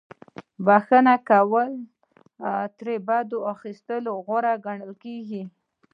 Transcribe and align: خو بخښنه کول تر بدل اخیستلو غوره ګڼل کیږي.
خو 0.03 0.61
بخښنه 0.65 1.15
کول 1.29 1.69
تر 2.77 2.87
بدل 3.07 3.39
اخیستلو 3.53 4.11
غوره 4.25 4.53
ګڼل 4.65 4.91
کیږي. 5.03 5.43